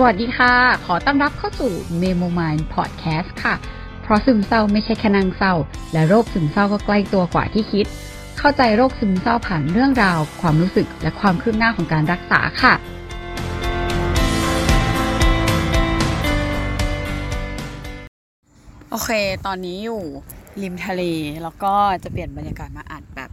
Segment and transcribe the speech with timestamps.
[0.00, 0.54] สวัสดีค่ะ
[0.86, 3.54] ขอต้อนรับเข้าสู่ Memo Mind Podcast ค่ะ
[4.02, 5.54] เพราะซึมเศร้าไม่ใช่แค่นางเศร้า
[5.92, 7.86] และโรคซึมเศร้าก็ใกล้ตัวกว่าที่คิด
[8.38, 12.74] เข้าใจโรคซึมเศร้าผ่านเรื่องราว ความรู้สึกและความคืบหน้าของการรักษาค่ะ
[18.90, 19.10] โอเค
[19.46, 20.02] ตอนนี้อยู่
[20.62, 21.02] ริมทะเล
[21.42, 23.30] แล้วก็จะเปลี่ยนบรรยากาศมาอัดแบบ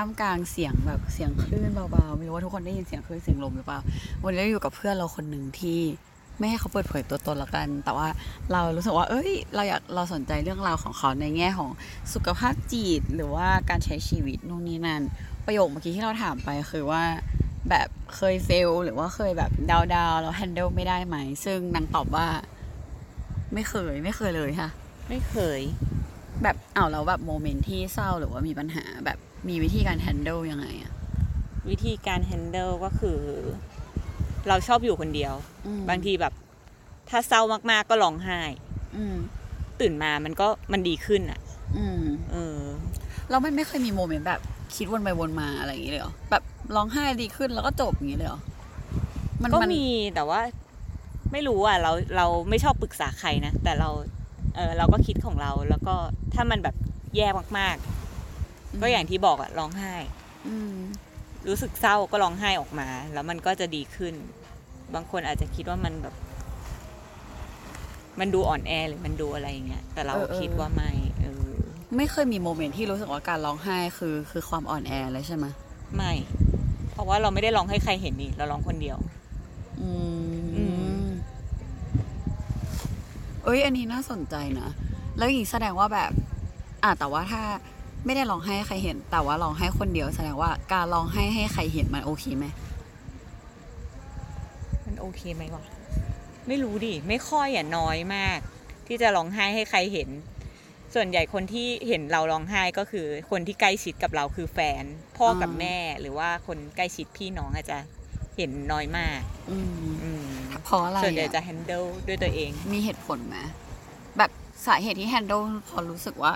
[0.00, 3.78] ท่ามกลางเสียงแบบเสียงคลื่นเบาๆไม่รู้ว่าทุกคนได้ยินเสียงคลื่นเสียงลมหรือเปล่า
[4.24, 5.80] วันนี้เราอยู่กับเพื่อนเราคนหนึ่งที่
[6.38, 8.08] ไม่ให้เขาเปิดเผยตัวตนละกัน แต่ว่า
[8.52, 11.70] เรารู้สึกว่า เอ้ย เราอยากเราสนใจเรื่องราวของเขาในแง่ของ
[12.14, 15.02] สุขภาพจิตหรือว่าการใช้ชีวิตนู่นนี่นั่น
[15.46, 17.02] ประโยคเมื่อกี้ที่เราถามไปคือว่า
[17.70, 22.26] แบบเคยเฟลหรือว่าเคยแบบดาวดาวแล้วแฮนเดิลไม่ได้ไหม ซึ่งนางตอบว่า
[23.54, 24.70] ไม่เคย ไม่เคยเลยค่ะ
[25.08, 25.60] ไม่เคย
[26.42, 29.18] แบบเอาแล้วแบบโมเมนต์ที่เศร้าหรือว่ามีปัญหาแบบ
[29.48, 30.92] มีวิธีการแฮนเดิลยังไงอะ
[31.70, 33.18] วิธีการแฮนเดิลก็คือ
[34.48, 35.34] เราชอบอยู่คนเดียว
[35.66, 36.32] อืมบางทีแบบ
[37.10, 38.40] ถ้าเศร้ามากๆก็ร้องไห้
[38.96, 39.16] อืม
[39.80, 41.40] ตื่นมามันก็มันดีขึ้นอะ
[41.76, 42.58] อืมเออ
[43.30, 44.40] เราไม่ไม่เคยมีโมเมนต์แบบ
[44.74, 46.42] คิดวนไปวนมาอะไรอย่างงี้เลยเหรอแบบ
[46.76, 48.40] ร้องไห้ดีขึ้นแล้วก็จบอย่างงี้เลยเหรอ
[49.42, 50.40] มันก็มันมีแต่ว่า
[51.32, 53.88] ไม่รู้อะเราเราไม่ชอบปรึกษาใครนะแต่เรา
[54.56, 55.94] เออเราก็คิดของเราแล้วก็
[56.34, 56.76] ถ้ามันแบบ
[57.16, 57.99] แย่มากๆ
[58.82, 59.94] ก็อย่างที่บอกอะร้องไห้
[60.48, 60.76] อืม
[61.48, 64.14] รู้สึกเศร้าก็ร้องไห้ออกมา แล้วมันก็จะดีขึ้น
[64.94, 66.14] บางคนอาจจะคิดว่ามันแบบ
[68.20, 71.50] มันดูอ่อนแอหรือมันดูอะไรอย่างเงี้ยแต่เราคิดว่าไม่เออ
[71.96, 75.46] ไม่เคยมีโมเมนต์ที่รู้สึกว่าการร้องไห้คือคือความอ่อนแอเลยใช่ไหม
[75.96, 76.12] ไม่
[76.90, 78.98] เพราะว่าเราไม่ได้ร้องให้ใครเห็นนี่ เราร้องคนเดียว
[79.80, 79.90] อื
[80.56, 80.64] อื
[81.04, 81.06] ม
[83.44, 84.68] เอ้ยอันนี้น่าสนใจนะ
[85.16, 86.10] แล้วอย่างนี้แสดงว่าแบบ
[86.84, 87.42] อะแต่ว่าถ้า
[88.04, 92.46] ไม่ได้ร้องไห้ให้ใครเห็น แต่ว่าร้องไห้คนเดียวแสดงว่าการร้องไห้ให้ใครเห็นมันโอเคไหม
[94.86, 95.64] มันโอเคไหมวะ
[96.46, 98.38] ไม่รู้ดิไม่ค่อยอะน้อยมาก
[98.86, 100.08] ที่จะร้องไห้ให้ใครเห็น
[100.94, 104.84] ส่วนใหญ่คนที่เห็นเราร้องไห้ก็คือ คนที่ใกล้ชิดกับเราคือแฟน
[105.16, 107.78] พ่อกับอ่าแม่หรือว่าคนใกล้ชิดพี่น้องอาจจะ
[108.36, 109.20] เห็นน้อยมาก
[109.50, 110.24] อืมอืม
[110.64, 113.36] เพราะอะไรส่วนใหญ่อะจะ handle ด้วยตัวเอง มีเหตุผลไหม
[114.18, 114.30] แบบ
[114.66, 116.32] สาเหตุที่แฮนด์ลพอรู้สึกว่า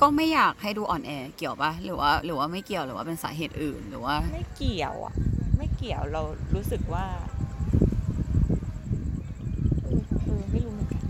[0.00, 5.14] ก็ไม่อยากให้ดูอ่อนแอเกี่ยวปะหรือว่าหรือว่าไม่เกี่ยวหรือว่าเป็นสาเหตุอื่นหรือว่า ไม่เกี่ยวอะ
[5.56, 6.22] ไม่เกี่ยวเรา
[6.54, 7.06] รู้สึกว่า
[9.84, 11.04] เออเออไม่รู้เหมือนกัน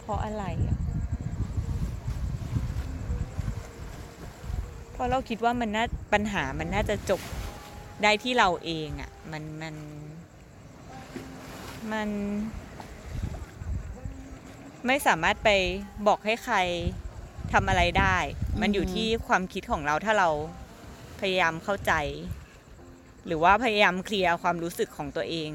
[0.00, 0.78] เพราะอะไรอะ
[4.92, 7.20] เพราะเราคิดว่ามันน่าปัญหามันน่าจะจบ
[8.02, 9.74] ได้ที่เราเองอะ มันมัน
[11.92, 12.08] มัน
[14.86, 15.48] ไม่สามารถไป
[16.06, 16.56] บอกให้ใคร
[17.52, 18.16] ทำอะไรได้
[18.60, 20.28] มันอยู่อืมที่ความคิดของเราถ้าเรา
[21.20, 21.92] พยายามเข้าใจ
[23.26, 25.50] หรือว่าพยายามเคลียร์ความรู้สึกของตัวเอง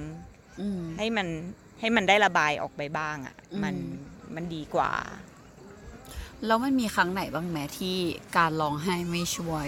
[0.61, 1.27] อืมให้มัน
[1.79, 3.75] ให้มันได้ระบายออกไปบ้างอะ่ะอืมมัน
[4.35, 4.91] มันดีกว่า
[6.45, 7.97] แล้วมันมีครั้งไหนบ้างไหมที่
[8.37, 9.67] การร้องไห้ไม่ช่วย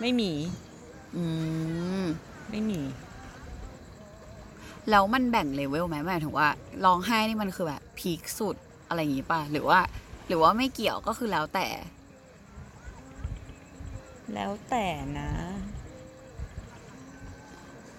[0.00, 0.32] ไม่มี
[1.16, 1.24] อื
[2.02, 2.04] ม
[2.50, 2.80] ไม่มี
[4.90, 6.48] แล้วมันแบ่งเลเวลไหมหมายถึงว่า
[6.84, 8.56] ร้องไห้นี่มันคือแบบ พีคสุด
[8.88, 9.80] อะไรอย่างงี้ป่ะ หรือว่า
[10.26, 11.68] หรือว่าไม่เกี่ยวก็คือแล้วแต่
[14.34, 14.86] แล้วแต่
[15.18, 15.30] นะ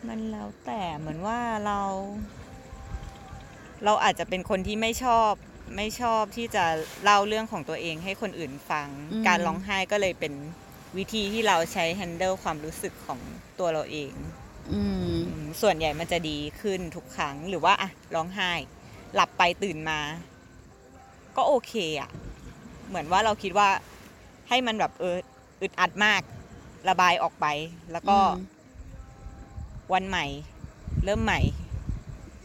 [0.07, 1.79] มันแล้วแต่เหมือนว่าเรา
[3.85, 5.31] เราอาจจะเป็นคนที่ไม่ชอบ
[5.77, 6.65] ไม่ชอบที่จะ
[7.03, 10.33] เล่าเรื่องของตัวเองให้คนอื่นฟัง อืม การร้องไห้ก็เลยเป็น
[10.97, 13.19] วิธีที่เราใช้ handle ความรู้สึกของ
[13.59, 14.13] ตัวเราเอง
[14.73, 18.51] อืม อืมส่วนใหญ่มันจะดีขึ้นทุกครั้งหรือว่าอะร้องไห้
[19.15, 19.99] หลับไปตื่นมา
[21.37, 22.09] ก็โอเคอะ
[22.87, 23.67] เหมือนว่าเราคิดว่า
[24.49, 25.15] ให้มันแบบเออ
[25.61, 26.21] อึดอัดมาก
[26.89, 27.45] ระบายออกไป
[27.91, 28.49] แล้วก็อืม
[29.93, 30.25] วันใหม่
[31.05, 31.39] เริ่มใหม่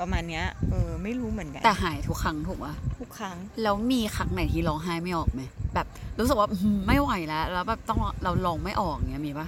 [0.01, 5.43] ประมาณเนี้ย เออ ไม่รู้เหมือนกันแต่หายทุกครั้งถูกปะทุกครั้ง แล้วมีครั้งไหนที่ร้องไห้ไม่ออกไหม
[5.75, 5.87] แบบ
[6.19, 9.47] รู้สึกว่าอื้อหือไม่ไหวแล้ว แล้วแบบต้องเราร้องไม่ออกเงี้ยมีปะ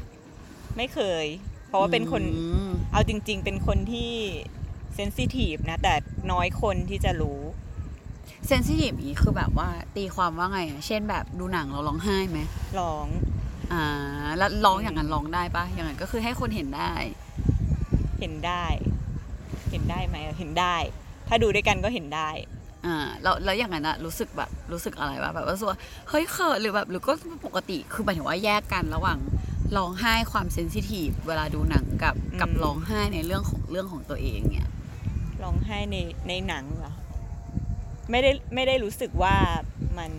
[0.76, 1.26] ไม่เคย
[1.68, 4.12] เพราะว่าเป็นคน อืม เอาจริง ๆ เป็นคนที่
[5.00, 5.94] เซนซิทีฟนะ แต่
[6.32, 7.40] น้อยคนที่จะรู้
[8.46, 12.40] เซนซิทีฟนี้คือแบบว่าตีความว่าไงอะเช่นแบบดูหนังเราร้องไห้ไหม
[12.80, 13.06] ร้อง
[13.72, 13.82] อ่า
[14.38, 16.94] แล้วร้องอย่างนั้นร้องได้ปะอย่างนั้นก็คือให้คนเห็นได้
[18.20, 18.64] เห็นได้
[19.70, 20.76] เห็นได้ไหมเห็นได้
[21.28, 22.30] ถ้าดูด้วยกันก็เห็นได้
[22.86, 25.78] อ่าแล้วแล้วอย่างนั้นอะรู้สึกแบบรู้สึกอะไรวะแบบว่ารู้สึกว่า
[26.08, 27.12] เฮ้ยเขินหรือแบบหรือก็
[27.46, 29.18] ปกติคือหมายถึงว่าแยกกันระหว่าง
[29.76, 34.67] ร้องไห้ความเซนซิทีฟเวลาดูหนังกับอืมกับร้องไห้ในเรื่องของเรื่องของตัวเองเนี่ย
[35.42, 35.96] ร้องไห้ใน
[36.28, 36.94] ในหนังเหรอ
[38.10, 39.36] ไม่ได้ไม่ได้รู้สึกว่า
[39.98, 40.12] มัน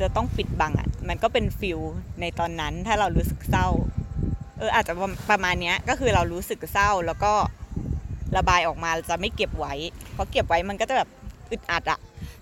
[0.00, 1.80] จะต้องปิดบังอะมันก็เป็นฟิล
[2.20, 3.68] ในตอนนั้น ถ้าเรารู้สึกเศร้า
[4.58, 4.92] เอออาจจะ
[5.30, 7.32] ประมาณเนี้ย ก็คือเรารู้สึกเศร้าแล้วก็
[8.36, 9.74] ระบายออกมาจะไม่เก็บไว้
[10.12, 11.08] เพราะเก็บไว้มันก็จะแบบ
[11.50, 11.98] อึดอัดอะ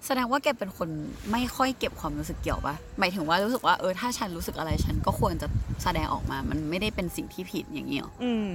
[0.07, 0.89] แสดงว่าแกเป็นคน
[1.33, 5.47] ไม่ค่อยเก็บความรู้สึกเกี่ยวปะหมายถึงว่ารู้สึกว่าเออถ้าฉันรู้สึกอะไรฉันก็ควรจะ
[5.83, 8.49] แสดงออกมา มันไม่ได้เป็นสิ่งที่ผิดอย่างนี้หรออืม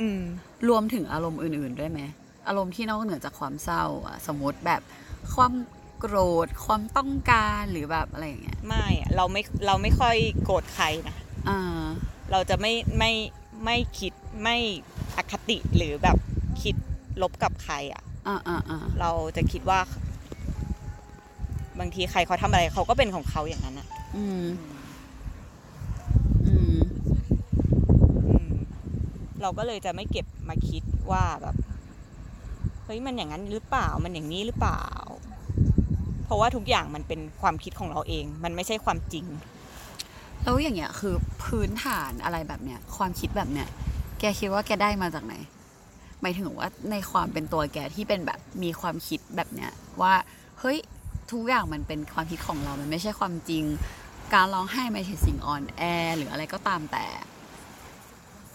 [0.00, 0.20] อืม
[0.68, 2.00] รวมถึงอารมณ์อื่น ๆ ด้วยไหม
[2.48, 4.82] อารมณ์ที่นอกเหนือจากความเศร้าอะสมมติแบบ
[5.34, 5.52] ความ
[6.00, 11.16] โกรธความต้องการหรือแบบอะไรอย่างเงี้ยไม่อะเราไม่เราไม่ค่อยโกรธใครนะ
[11.48, 11.82] อ่า
[12.30, 13.12] เราจะไม่ไม่
[13.64, 14.56] ไม่คิดไม่
[15.16, 16.16] อคติหรือแบบ
[16.62, 16.74] คิด
[17.22, 19.80] ลบกับใครอะอ่าอ่าอ่าเราจะคิดว่า
[21.80, 23.86] บางทีใครเขาทำอะไรเขาก็เป็นของเขาอย่างนั้นอะ
[24.16, 24.44] อืม
[26.46, 26.80] อืม
[28.26, 28.50] อืม
[29.42, 31.56] เราก็เลยจะไม่เก็บมาคิดว่าแบบ
[32.84, 34.82] เฮ้ยมันอย่างนั้นหรือเปล่ามันอย่างนี้หรือเปล่า
[36.24, 39.26] เพราะว่าทุกอย่างมันเป็นความคิดของเราเอง มันไม่ใช่ความจริง
[40.42, 41.14] แล้วอย่างเงี้ยคือ
[41.44, 43.68] พื้นฐานอะไรแบบเนี้ยความคิดแบบเนี้ย
[44.20, 45.34] แกคิดว่าแกได้มาจากไหน
[46.20, 49.72] หมายถึงว่าในความเป็นตัวแกที่เป็นแบบมีความคิดแบบเนี้ย
[50.02, 50.14] ว่า
[50.60, 50.78] เฮ้ย
[51.32, 53.64] ทุกอย่างมันเป็นความคิดของเรา มันไม่ใช่ความจริง
[54.34, 55.82] การร้องไห้ไม่ใช่สิ่งอ่อนแอ
[56.16, 57.04] หรืออะไรก็ตามแต่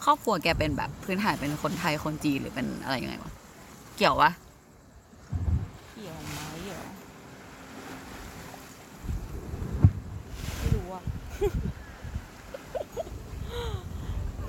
[0.03, 3.31] ครอบครัวแกเป็นแบบพื้นฐานเป็นคนไทยคนจีนหรือเป็นอะไรยังไงวะ
[3.97, 4.31] เกี่ยววะ
[5.93, 6.83] เกี่ยวไหมเหรอ
[10.57, 11.03] ไม่รู้อะ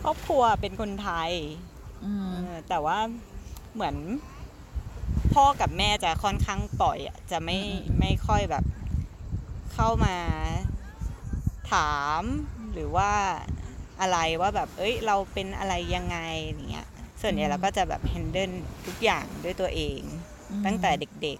[0.03, 1.31] ครอบครัวเป็นคนไทย
[2.05, 2.99] อืมเออแต่ว่า
[3.75, 3.97] เหมือน
[5.35, 8.65] พ่อกับแม่จะค่อนข้างปล่อยอะจะไม่อืมอืมไม่ค่อยแบบ
[9.75, 10.15] เข้ามา
[11.73, 12.23] ถาม
[12.73, 13.11] หรือว่า
[14.01, 16.89] อะไรว่าแบบ เอ้ย เราเป็นอะไรยังไงอย่างเงี้ย
[17.23, 18.55] ส่วนใหญ่เราก็จะแบบ handle
[18.87, 20.01] ทุกอย่างด้วยตัวเอง
[20.67, 20.91] ตั้งแต่
[21.23, 21.39] เด็ก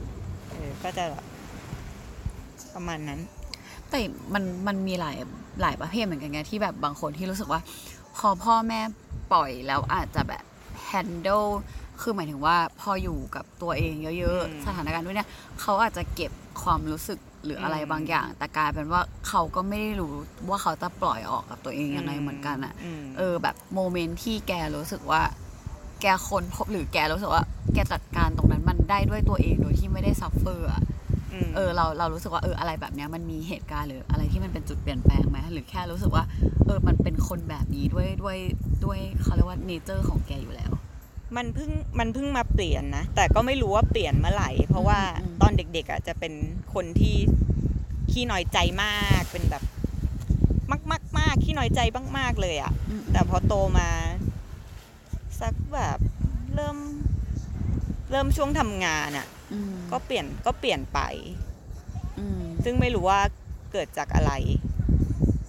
[0.00, 1.24] ๆเออก็จะแบบ
[2.74, 3.20] ประมาณนั้น
[3.90, 3.98] แต่
[4.34, 5.16] มันมันมีหลาย
[5.60, 7.60] หลายประเภทเหมือนกันไงที่แบบบางคนที่รู้สึกว่า
[8.16, 8.80] พอพ่อแม่
[9.32, 10.44] ปล่อยแล้วอาจจะแบบ
[10.90, 11.48] handle
[12.00, 15.28] คือหมายถึงว่าพออยู่กับตัวเองเยอะอืมๆสถานการณ์ด้วยเนี่ย
[15.60, 16.30] เขาอาจจะเก็บ
[16.62, 20.12] ความรู้สึกหรืออะไรอืมบางอย่าง แต่กลายเป็นว่าเขาก็ไม่ได้รู้
[20.48, 25.22] ว่าเขาจะปล่อยออกกับตัวเองยังไงเหมือนกันอะมเออแบบ moment ที่แกรู้สึกว่า
[26.02, 27.42] แกค้นพบหรือแกรู้สึกว่า
[27.74, 30.82] แกจัดการตรงนั้นมันได้ด้วยตัวเองโดยที่ไม่ได้ suffer อะ
[31.46, 36.24] มเออเราเรารู้สึกว่าเอออะไรแบบเนี้ยมันมีเหตุการณ์หรืออะไรที่มันเป็นจุดเปลี่ยนแปลงไหมหรือแค่รู้สึกว่า
[36.66, 38.38] เออมันเป็นคนแบบนี้ด้วยด้วย
[38.84, 40.72] ด้วยเขาเรียกว่าเนเจอร์ของแกอยู่แล้ว
[41.36, 46.32] มันเพิ่งมันเพิ่งมาเปลี่ยนนะ แต่ก็ไม่รู้ว่าเปลี่ยนเมื่อไหร่ เพราะว่าอืมตอนเด็กๆอะจะเป็น
[46.74, 47.16] คนที่
[48.10, 49.62] ขี้น้อยใจมากเป็นแบบ
[50.70, 51.80] มากมากมากขี้น้อยใจ
[52.18, 53.88] มาก ๆ เลยอะอืมแต่พอโตมา
[55.40, 55.98] สักแบบ
[56.54, 56.76] เริ่ม
[58.10, 61.00] เริ่มช่วงทำงานอะอืมก็เปลี่ยนก็เปลี่ยนไป
[62.18, 63.20] อืมซึ่งไม่รู้ว่า
[63.72, 64.32] เกิดจากอะไร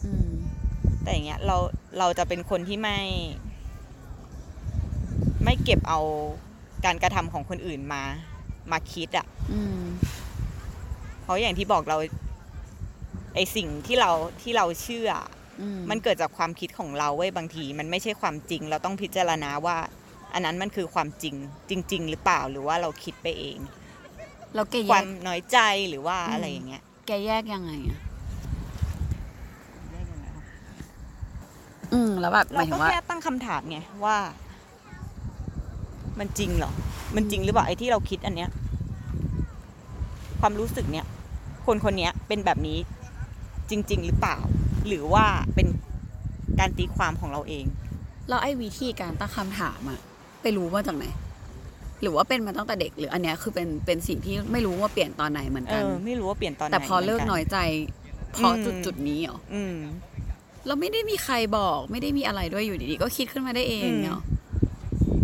[0.05, 0.31] อืม
[1.01, 1.57] แต่อย่างเงี้ยเรา
[1.99, 2.99] เราจะเป็นคนที่ไม่
[5.43, 5.99] ไม่เก็บเอา
[6.85, 8.03] การกระทำของคนอื่นมา
[8.71, 9.81] มาคิดอะ่ะอืม
[11.23, 11.97] เพราะอย่างที่บอกเรา
[13.35, 14.11] ไอสิ่งที่เรา
[14.41, 15.09] ที่เราเชื่อ
[15.61, 19.77] อืมมันเกิดจากความคิดของเราเว้ยบางที มันไม่ใช่ความจริง เราต้องพิจารณาว่า
[20.33, 21.35] อันนั้นมันคือความจริง
[21.69, 23.57] จริง ๆ หรือเปล่าหรือว่าเราคิดไปเอง
[24.53, 25.57] แล้วแกคแยวามกน้อยใจ
[25.89, 27.99] หรือว่าอืมอะไรอย่างเงี้ย แกแยกยังไงอะ
[31.93, 34.17] อืมแล้วแบบหเรามายถึก็งว่าแค่ตั้งคำถามไงว่า
[36.19, 36.71] มันจริงเหรอ
[37.15, 38.49] มันจริงหรือเปล่าไอ้ที่เราคิดอันเนี้ย
[40.39, 41.05] ความรู้สึกเนี้ย
[41.65, 42.77] คนคนเนี้ยเป็นแบบนี้
[43.69, 44.37] จริง ๆ หรือเปล่า
[44.87, 45.67] หรือว่าเป็น
[46.59, 47.65] การตีความของเราเอง
[48.29, 49.99] แล้วไอ้วิธีการตั้งคำถามอะ
[50.41, 51.05] ไปรู้มาจากไหน
[52.01, 57.57] หรือว่าเป็นมาตั้งแต่เด็กหรืออันเนี้ยคือเป็นเป็นสิ่งที่ไม่รู้ว่าเปลี่ยนตอนไหนเหมือนเอกันอไม่รู้ว่าเปลี่ยนตอนไหนแต่พอเลิกหมืน้อยใจ
[58.33, 59.77] เพราะอืมจุดจุดๆนี้เหรออืม
[60.67, 64.21] เราไม่ได้มีใครบอก ไม่ได้มีอะไรด้วยอยู่ดีๆ ก็คิดขึ้นมาได้เองอืมเนาะ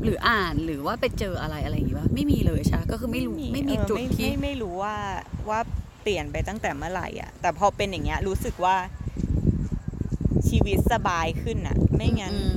[0.04, 4.96] หรืออ่านหรือว่าไปเจออะไรอะไรอย่างงี้วะไม่มีเลยใช่ปะก็คือไม่รู้ไม่มีเออจุดไม่ที่ไม่ไม่รู้ว่า
[5.50, 5.60] ว่า
[6.04, 8.76] เปลี่ยนไปตั้งแต่เมื่อไหร่อะ แต่พอเป็นอย่างเงี้ยรู้สึกว่า
[10.50, 12.54] ชีวิตสบายขึ้นอะ ไม่งั้นอืม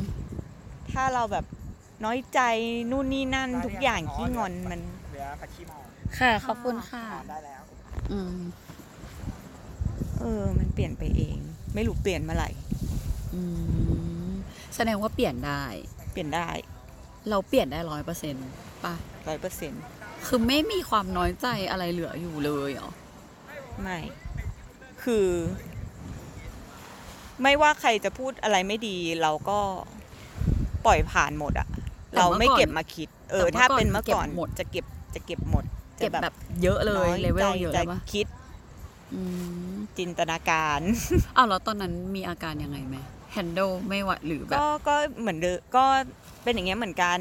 [0.93, 1.45] ถ้าเราแบบ
[2.05, 2.41] น้อยใจ
[2.91, 4.81] นู่นนี่นั่นทุกอย่างขี้งอนมัน
[5.11, 5.79] เหลือผักชีเมา
[6.19, 7.63] ค่ะขอบคุณค่ะทานได้แล้ว
[8.13, 8.37] อืม
[10.21, 11.37] เออ มันเปลี่ยนไปเอง
[11.75, 12.51] ไม่รู้เปลี่ยนเมื่อไหร่
[13.35, 13.43] อื
[14.29, 14.33] ม
[14.77, 15.63] แสดงว่าเปลี่ยนได้
[16.13, 16.49] เปลี่ยนได้
[17.31, 18.47] เราเปลี่ยนได้ร้อยเปอร์เซ็นต์
[18.85, 18.95] ป่ะ
[19.29, 19.83] ร้อยเปอร์เซ็นต์
[20.27, 22.91] คือไม่มีความน้อยใจอะไรเหลืออยู่เลยเหรอ
[23.83, 23.99] ไม่
[25.03, 25.27] คือ
[27.43, 29.59] ไม่ว่าใครจะพูดอะไรไม่ดี เราก็
[30.87, 31.69] ปล่อยผ่านหมดอะ
[32.11, 35.65] แต่เราเมื่อไม่ก่อนเก็บมาคิด เออแต่เมื่อถ้าก่อนเป็นเมื่อก่อนเก็บหมดจะเก็บจะเก็บหมด
[36.01, 38.27] จะเก็บแบบเยอะเลยน้อเลเวลใจเยอะจะเลยปะคิด
[39.15, 39.21] อื
[39.73, 40.81] มจินตนาการ
[41.37, 42.97] อ้าวแล้วตอนนั้นมีอาการยังไงไหม
[43.37, 45.85] handle ไม่ไหวหรือแบบก็ก็เหมือนเดิมก็
[46.43, 47.19] เป็นอย่างเงี้ยเหมือนกัน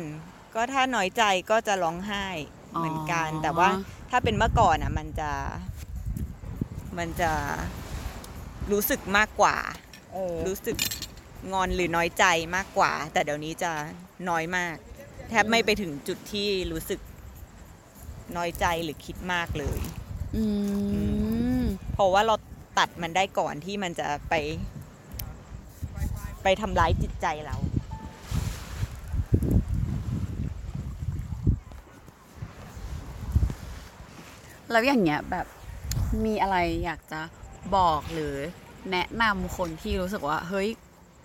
[0.56, 2.26] ก็ถ้าน้อยใจก็จะร้องไห้
[2.78, 3.70] เหมือนกันอ๋อแต่ว่า
[4.12, 5.32] ถ้าเป็นเมื่อก่อนอะ มันจะ
[6.98, 7.32] มันจะ
[8.72, 9.58] รู้สึกมากกว่า
[10.14, 10.78] เออรู้สึก
[11.52, 12.26] งอนหรือน้อยใจ
[12.56, 13.72] มากกว่า แต่เดี๋ยวนี้จะ
[14.30, 14.76] น้อยมาก
[15.30, 17.00] แทบไม่ไปถึงจุดที่รู้สึก
[18.38, 19.80] น้อยใจหรือคิดมากเลย
[20.36, 20.44] อื
[21.62, 21.64] ม
[21.94, 22.36] เพราะว่าเรา
[22.78, 24.34] ตัดมันได้ก่อนที่มันจะไป
[26.44, 27.56] ไปทำร้ายจิตใจเรา
[34.72, 35.46] แล้วอย่างเงี้ยแบบ
[36.26, 37.22] มีอะไรอยากจะ
[37.76, 38.34] บอกหรือ
[38.92, 40.68] แนะนำคนที่รู้สึกว่า เฮ้ย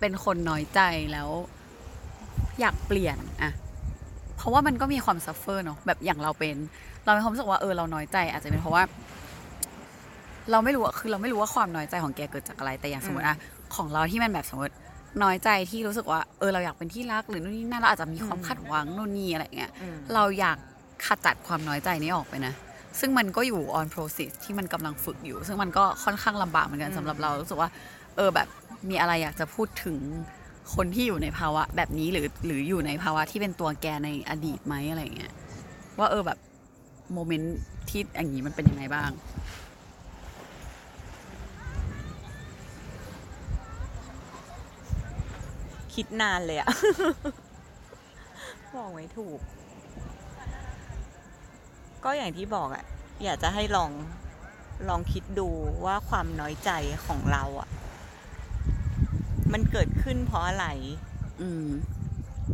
[0.01, 0.81] เป็นคนน้อยใจ
[1.13, 1.29] แล้ว
[2.61, 3.53] อยากเปลี่ยนอะ
[4.37, 6.57] เพราะว่ามันก็มีความ suffer เนาะแบบอย่างเราเป็น
[7.05, 8.83] เรามีความรู้สึกว่าเออเราน้อยใจอาจจะเป็นเพราะว่า
[10.51, 13.37] เราไม่รู้อะคือเราไม่รู้ว่าความน้อยใจของแกเกิดจากอะไรแต่อย่างสมมติอะ
[13.77, 14.75] ของเราที่มันแบบสมมติ
[15.23, 20.57] น้อยใจที่รู้สึกว่าเออเราอยากเป็นที่รักหรือนู่นนี่นั่นเราอาจจะมีความอืมคาดหวังนู่นนี่อะไรเงี้ยอืมเราอยาก
[21.07, 22.55] ขจัดความน้อยใจนี้ออกไปนะ
[23.01, 27.71] ซึ่งมันก็อยู่ on process ที่มันกำลังฝึกอยู่ ซึ่งมันก็ค่อนข้างลำบากเหมือนกันอืมสำหรับเรารู้สึกว่า
[28.17, 28.49] เออแบบ
[28.91, 29.97] มีอะไรอยากจะพูดถึง
[30.75, 35.33] คนที่อยู่ในภาวะแบบนี้หรือหรืออยู่ในภาวะที่เป็นตัวแกในอดีตไหมอะไรเงี้ย
[35.99, 36.39] ว่าเออแบบ
[37.13, 37.57] โมเมนต์
[37.89, 39.11] ที่อย่างนี้มันเป็นยังไงบ้าง
[45.97, 46.69] คิดนานเลยอะ
[48.75, 49.39] บอกไม่ถูก
[52.05, 52.85] ก็อย่างที่บอกอะ
[53.25, 53.91] อยากจะให้ลอง
[54.89, 55.49] ลองคิดดู
[55.85, 56.71] ว่าความน้อยใจ
[57.07, 57.69] ของเราอะ
[59.53, 60.67] มันเกิดขึ้นเพราะอะไร
[61.41, 61.67] อืม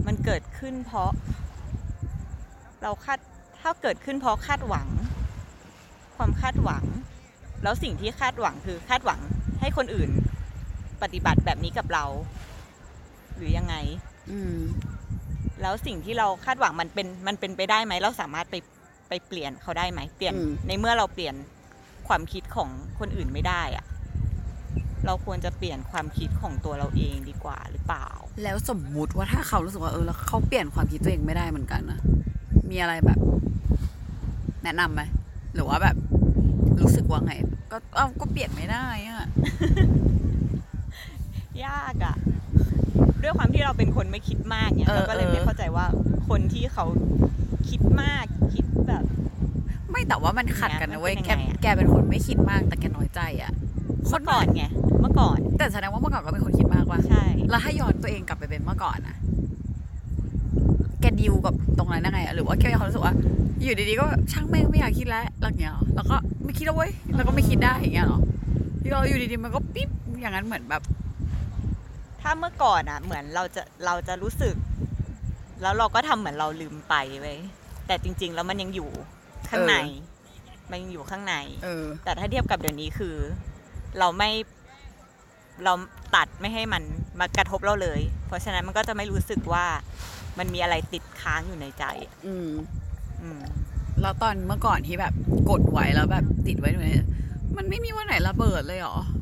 [0.06, 1.10] มันเกิดขึ้นเพราะ
[2.82, 3.18] เราคาด
[3.60, 4.88] ถ้าเกิดขึ้นเพราะคาดหวัง
[6.16, 6.84] ความคาดหวัง
[7.62, 9.20] แล้วสิ่งที่คาดหวังคือคาดหวัง
[9.60, 10.10] ให้คนอื่น
[11.02, 12.04] ปฏิบัติแบบนี้กับเรา
[13.42, 13.76] หรือยังไง
[14.30, 14.58] อืม
[15.62, 18.54] แล้วสิ่งที่เราคาดหวังมันเป็นมันเป็นไปได้ไหมเราสามารถไป
[19.08, 21.34] ไปเปลี่ยนเขาได้ไหมเปลี่ยน อืม ในเมื่อเราเปลี่ยน
[22.08, 22.68] ความคิดของ
[22.98, 23.84] คนอื่นไม่ได้อะ
[25.06, 28.08] เราควรจะเปลี่ยนความคิดของตัวเราเองดีกว่าหรือเปล่า
[28.42, 31.98] แล้วสมมุติว่าถ้าเขารู้สึกว่าเออแล้วเขาเปลี่ยนความคิดตัวเองไม่ได้เหมือนกันนะ
[32.70, 33.18] มีอะไรแบบ
[34.64, 35.02] แนะนำไหม
[35.54, 35.96] หรือว่าแบบ
[36.80, 37.34] รู้สึกว่าไง
[37.72, 39.28] ก็เอ้าก็เปลี่ยนไม่ได้อะ
[41.64, 42.16] ยากอะ
[43.22, 45.86] ด้วยความที่เราเป็นคนไม่คิดมากเนี่ยเออเราก็เลยเออ ไม่เข้าใจว่า
[46.28, 46.84] คนที่เขา
[47.68, 48.24] คิดมาก
[48.54, 49.04] คิดแบบ
[49.90, 53.52] ไม่แต่ว่ามันขัดกันนะเว้ยมันแกเป็นยังไงอะ แกเป็นคนไม่คิดมากแต่แกน้อยใจอะ
[54.10, 54.64] เมื่อก่อนไง
[55.00, 59.16] เมื่อก่อนแต่แสดงว่าเมื่อก่อนก็เป็นคนคิดมากว่ะ ใช่ แล้วถ้าย้อนตัวเองกลับไปเป็นเมื่อก่อนอะ
[61.00, 63.14] แกดิวกับตรงนั้นยังไงอะหรือว่าแกมีความรู้สึกว่า
[63.62, 68.20] อยู่ดีๆก็แบบช่างแม่งไม่อยากคิดแล้วอะไรอย่างเงี้ยเหรอแล้วก็ไม่คิดแล้วเว้ยแล้วก็ไม่คิดได้อย่างเงี้ยเหรอ
[68.82, 69.88] ที่เราอยู่ดีๆมันก็ปิ๊บ
[70.20, 70.82] อย่างนั้นเหมือนแบบ
[72.22, 74.54] ถ้าเมื่อก่อนอะเหมือนเราจะเราจะรู้สึก
[75.62, 77.38] แล้วเราก็ทำเหมือนเราลืมไปไว้ย
[77.86, 78.90] แต่จริง ๆ แล้วมันยังอยู่
[79.50, 79.76] ข้างใน
[80.70, 83.16] มันยังอยู่ข้างในเออ แต่ถ้าเทียบกับเดี๋ยวนี้คือ
[83.98, 84.30] เราไม่
[85.64, 85.72] เรา
[86.14, 86.82] ตัดไม่ให้มัน
[87.20, 89.66] มากระทบเราเลย เพราะฉะนั้นมันก็จะไม่รู้สึกว่า
[90.38, 91.84] มันมีอะไรติดค้างอยู่ในใจ
[92.26, 92.50] อืม
[93.22, 93.40] อืม
[94.00, 95.14] แล้วตอนเมื่อก่อนที่แบบ
[95.50, 97.04] กดไว้แล้วแบบติดไว้ตรงนี้
[97.56, 98.98] มันไม่มีวันไหนระเบิดเลยเหรอ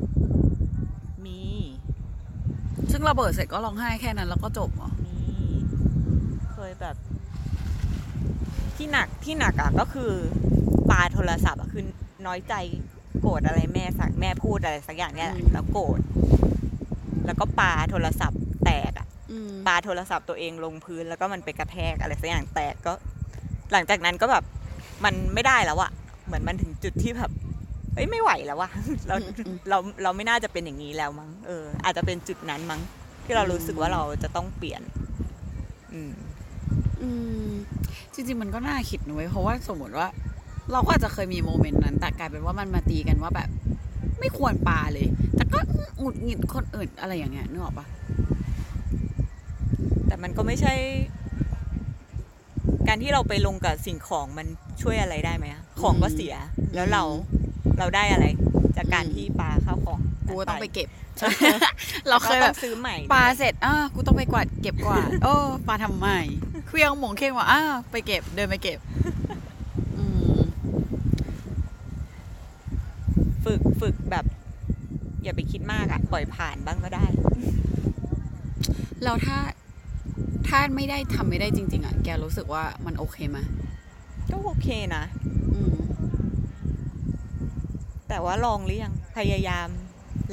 [2.91, 5.15] ซึ่งระเบิดเสร็จก็ร้องไห้แค่นั้นแล้วก็จบเหรอ มี
[6.53, 6.95] เคยแบบ
[8.75, 10.11] ที่หนักที่หนักอะก็คือ
[10.89, 11.83] ปาโทรศัพท์อะคือ
[12.27, 12.53] น้อยใจ
[13.21, 15.99] โกรธอะไรแม่สักแม่พูดอะไรสักอย่างเนี่ยแหละแล้วโกรธ
[17.25, 22.93] แล้วก็ปาโทรศัพท์แตกอะอืมปาโทรศัพท์ตัวเองลงพื้นแล้วก็มันไปกระแทกอะไรสักอย่างแตกก็
[23.71, 24.43] หลังจากนั้นก็แบบ
[25.05, 25.91] มันไม่ได้แล้วอะ
[26.25, 27.31] เหมือนมันถึงจุดที่แบบ
[27.95, 28.69] เอ้ยไม่ไหวแล้ววะ
[29.07, 32.81] เราอืมอืมเราเราไม่น่าจะเป็นอย่างนี้แล้วมั้งเออ อาจจะเป็นจุดนั้นมั้ง
[33.25, 34.81] ที่เรารู้สึกว่าเราจะต้องเปลี่ยน
[35.93, 36.13] อืม
[37.01, 37.09] อื
[37.49, 37.51] ม
[38.13, 40.07] จริง ๆ มันก็น่าคิดนะเว้ยเพราะว่าสมมติว่า
[40.71, 43.49] เราก็อาจจะเคยมีโมเมนต์นั้น แต่กลายเป็นว่ามันมาตีกันว่าแบบ
[44.19, 45.59] ไม่ควรปาเลย แต่ก็
[45.99, 47.85] หงุดหงิดคนอื่นอะไรอย่างเงี้ยนึกออกปะ
[50.07, 50.73] แต่มันก็ไม่ใช่
[52.87, 54.47] การที่เราไปลงกับสิ่งของมัน
[54.81, 56.35] ช่วยอะไรได้ไหมอะของก็เสีย
[56.75, 57.03] แล้วเรา
[57.79, 58.25] เราได้อะไร
[58.77, 60.87] จากการที่ปาข้าวของกูก็ต้องไปนั้นเก็บ
[62.07, 65.35] เราเคยก็แบต้อบงซื้อใหม่ปาเสร็จอะกูต้องไปกวาดเก็บกวาดโอ้
[65.67, 66.07] ปาทำไม
[66.67, 68.79] เครื่องหมงเข่งว่าอ้าวไปเก็บเดินไปเก็บ
[69.97, 70.39] อืม
[73.43, 74.25] ฝึกฝึกแบบ
[75.23, 77.05] อย่าไปคิดมากอะปล่อยผ่านบ้างก็ได้
[79.03, 79.37] แล้วถ้า
[80.47, 83.37] ถ้าไม่ได้ทำไม่ได้จริง ๆอะแกรู้สึกว่ามันโอเคไหม
[84.31, 85.20] ก็โอเคนะอืม
[88.11, 89.67] แแต่ว่าลองหรือยังพยายาม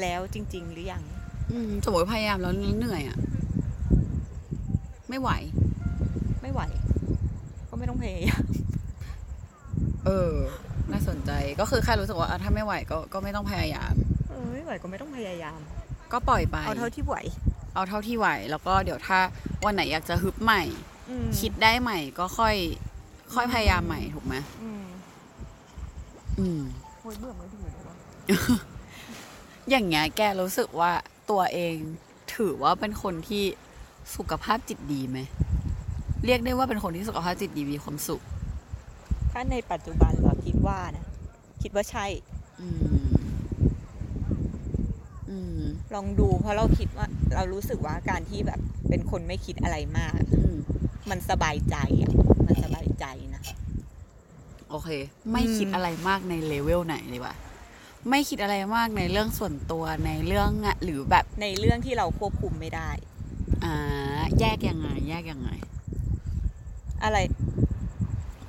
[0.01, 1.03] แล้วจริง ๆ หรือยัง
[1.51, 3.19] อืมสมมติพยายามแล้วเหนื่อยอะ
[5.09, 5.31] ไม่ไหว
[6.43, 6.63] ไม่ไหว
[7.69, 8.45] ก็ไม่ต้องพยายาม
[10.07, 10.35] เออ
[10.91, 11.31] น่าสนใจ
[11.61, 13.93] ก็คือแค่รู้สึกว่าอะถ้าไม่ไหวก็ก็ไม่ต้องพยายาม
[14.29, 15.59] เออไม่ไหวก็ไม่ต้องพยายาม
[16.13, 17.17] ก็ปล่อยไป เอาเท่าที่ไหว
[17.75, 19.19] เอาเท่าที่ไหว แล้วก็เดี๋ยวถ้า
[19.65, 20.63] วันไหนอยากจะฮึบใหม่
[21.11, 22.57] อืมคิดได้ใหม่ก็ค่อย
[23.35, 24.85] ค่อยพยายามใหม่ถูกไหมอืม
[26.41, 26.63] อืม
[27.01, 27.58] โอ้ยเบื่อไม่ถึงเลยวะ
[29.71, 30.93] อย่างเงี้ยแกรู้สึกว่า
[31.31, 31.75] ตัวเอง
[32.35, 33.45] ถือว่าเป็นคนที่
[34.17, 35.19] สุขภาพจิตดีไหม
[36.25, 38.23] เรียกได้ว่าเป็นคนที่สุขภาพจิตดีมีความสุข
[39.33, 41.07] ถ้าในปัจจุบันเราคิดว่านะ
[41.63, 42.07] คิดว่าใช่
[42.61, 42.69] อื
[43.05, 43.19] ม
[45.29, 45.61] อืม
[45.95, 50.55] ลองดูเพราะเราคิดว่า เรารู้สึกว่าการที่แบบเป็นคนไม่คิดอะไรมาก อืม
[51.11, 52.13] มันสบายใจอะ
[52.47, 53.05] มันสบายใจ
[53.35, 53.43] นะ
[54.71, 54.89] โอเค
[55.33, 57.35] ไม่คิดอืมอะไรมากในเลเวลไหนเลยวะ
[58.11, 62.91] ไม่คิดอะไรมากในเรื่องส่วนตัวในเรื่องงานหรือแบบในเรื่องที่เราควบคุมไม่ได้
[63.65, 63.75] อ่า
[64.41, 65.51] แยกยังไง แยกยังไง
[67.05, 67.19] อะไร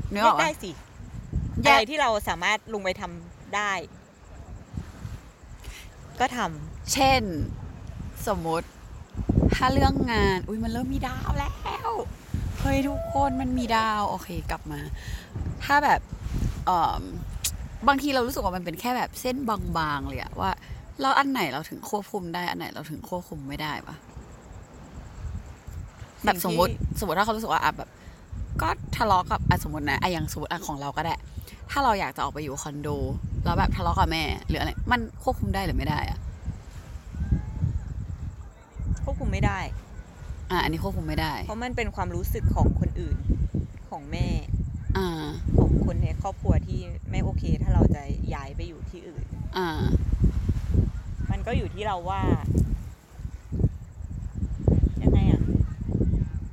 [0.09, 0.71] เนื้อแยออกกได้ปะสิ
[1.63, 3.71] แยอะไรกที่เราสามารถลงไปทำได้
[6.19, 7.21] ก็ทำเช่น
[8.27, 8.67] สมมติ
[9.55, 11.49] ถ้าเรื่องงาน อุ้ยมันเริ่มมีดาวแล้
[11.87, 11.91] ว
[12.59, 14.81] เฮ้ยทุกคนมันมีดาว โอเคกลับมา
[15.63, 16.01] ถ้าแบบ
[16.65, 17.03] เออ
[17.87, 19.35] บางทีเรารู้สึกว่ามันเป็นแค่แบบเส้น
[19.77, 20.51] บางๆเลยอะว่า
[21.01, 23.95] เราอันไหนเราถึงควบคุมได้อันไหนเราถึงควบคุมไม่ได้ปะ
[26.25, 27.89] แบบสมมติสมมติถ้าเขารู้สึกว่าอะแบบ
[28.61, 31.15] ก็ทะเลาะกับอะสมมตินะอะอย่างสมมติอะของเราก็ได้
[31.71, 32.87] ถ้าเราอยากจะออกไปอยู่คอนโด
[33.43, 36.19] แล้วแบบทะเลาะกับแม่หรืออะไรมันควบคุมได้หรือไม่ได้อะ
[39.03, 39.59] ควบคุมไม่ได้
[40.51, 43.17] อะอันนี้ควบคุมไม่ได้ เพราะมันเป็นความรู้สึกของคนอื่น
[43.89, 44.27] ของแม่
[44.97, 45.07] อ่า
[45.57, 46.79] ของคนในครอบครัวที่
[47.09, 48.01] ไม่โอเค ถ้าเราจะ
[48.33, 49.25] ย้ายไปอยู่ที่อื่น
[49.57, 49.69] อ่า
[51.31, 52.21] มันก็อยู่ที่เราว่า
[55.03, 55.41] ยังไงอะ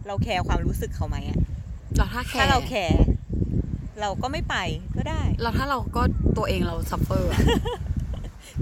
[0.07, 1.39] เราแคร์ความรู้สึกเขาไหมอะ
[1.97, 3.03] เราถ้าแคร์ถ้าเราแคร์
[4.01, 4.57] เราก็ไม่ไป
[4.97, 6.03] ก็ได้ เราถ้าเราก็
[6.37, 7.33] ตัวเองเรา suffer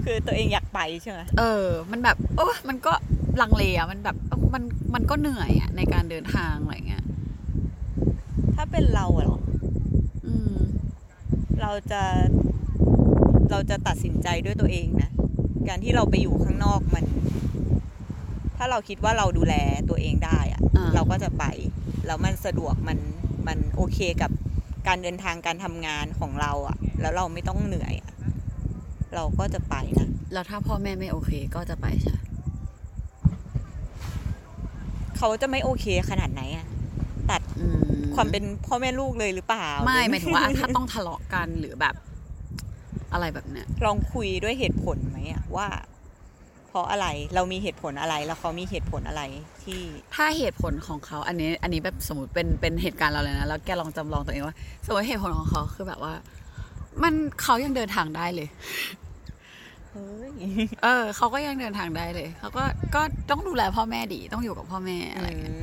[0.03, 2.93] คือตัวเองอยากไปใช่ไหมเออ มันแบบโอ้มันก็
[3.41, 4.63] ลังเลอะมันแบบเอ้ามัน
[4.95, 7.03] มันก็เหนื่อยอะในการเดินทางอะไรเงี้ย
[8.55, 9.44] ถ้าเป็นเราอะเหรออืม
[11.61, 12.01] เราจะ
[13.51, 15.09] เราจะตัดสินใจด้วยตัวเองนะ
[15.67, 17.05] การที่เราไปอยู่ข้างนอกมัน
[18.57, 19.55] ถ้าเราคิดว่าเราดูแล
[19.89, 21.45] ตัวเองได้อะอ่าเราก็จะไป
[22.05, 22.97] แล้วมันสะดวกมัน
[23.47, 24.31] มันโอเคกับ
[24.87, 28.13] การเดินทางการทำงานของเราอะแล้วเราไม่ต้องเหนื่อยอะ
[29.15, 32.15] เราก็จะไปนะแล้วถ้าพ่อแม่ไม่โอเคก็จะไปใช่
[35.17, 36.65] เขาจะไม่โอเคขนาดไหนอะ
[37.29, 41.95] ตัดอืม ความเป็นพ่อแม่ลูกเลยหรือเปล่า ไม่หมายถึงว่าอะถ้าต้องทะเลาะกันหรือแบบ
[43.13, 45.67] อะไรแบบเนี้ยลองคุยด้วยเหตุผลไหมอะว่า
[46.67, 49.21] เพราะอะไรเรามีเหตุผลอะไรแล้วเขามีเหตุผลอะไร
[49.63, 49.81] ที่
[50.15, 56.13] ถ้าเหตุผลของเขาอันนี้ อันนี้แบบสมมติเป็นเป็นเหตุการณ์เราเลยนะแล้วแกลองจำลองตัวเองว่าสมมติเหตุผลของเขาคือแบบว่า
[57.03, 58.47] มันเขายังเดินทางได้เลย
[59.91, 60.31] เฮ้ย
[60.83, 62.63] เออเขาก็ยังเดินทางได้เลย เขาก็
[62.95, 65.57] ก็ต้องดูแลพ่อแม่ดี ต้องอยู่กับพ่อแม่อะไรเงี้ย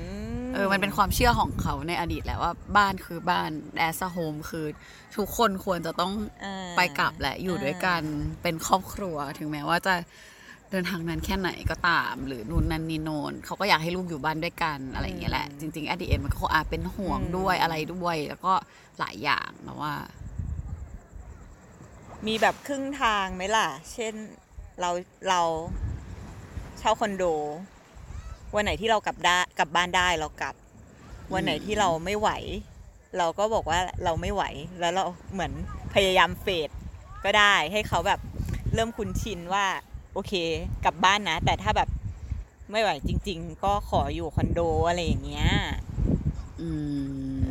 [0.55, 4.67] เออมันเป็นความเชื่อของเขาในอดีตแหละว่าบ้านคือบ้านแอสโฮมคือ
[5.17, 6.12] ทุกคนควรจะต้อง
[6.45, 8.03] อ่าไปกลับแหละอยู่ด้วยกัน
[8.43, 9.95] เป็นครอบครัวถึงแม้ว่าจะ
[10.71, 18.55] เดินทางนั้นแค่ไหนก็ตาม หรือนู่นนั่นนี่โนนเขาก็อยากให้ลูกอยู่บ้านด้วยกันอะไรอย่างเงี้ยแหละ จริงๆอดีตมันก็คงอาจเป็นห่วงด้วยอะไรด้วย แล้วก็
[18.99, 19.95] หลายอย่างนะว่า
[22.27, 24.15] มีแบบครึ่งทางไหมล่ะ เช่น
[24.81, 24.91] เรา
[25.29, 25.41] เรา
[26.79, 27.25] เช่าคอนโด
[28.55, 30.55] วันไหนที่เรากลับได้กลับบ้านได้เรากลับ
[31.33, 32.31] วันไหนที่เราไม่ไหว
[33.19, 34.43] เราก็บอกว่าเราไม่ไหว
[34.81, 35.53] แล้วเราเหมือน
[35.95, 36.71] พยายามเฟด
[37.25, 38.21] ก็ได้ให้เขาแบบ
[38.75, 39.67] เริ่มคุ้นชินว่า
[40.15, 40.33] โอเค
[40.85, 41.88] กลับบ้านนะ แต่ถ้าแบบ
[42.71, 45.49] ไม่ไหวจริง ๆ ก็ขออยู่คอนโดอะไรอย่างเงี้ย
[46.61, 46.69] อื
[47.45, 47.49] เอ